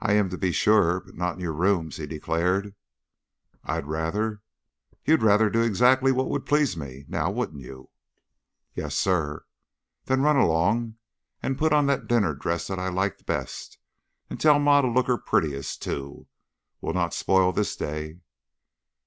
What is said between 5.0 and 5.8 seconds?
"You'd rather do